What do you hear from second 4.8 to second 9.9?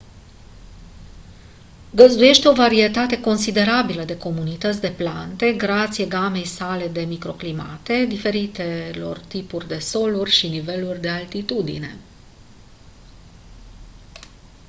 de plante grație gamei sale de microclimate diferitelor tipuri de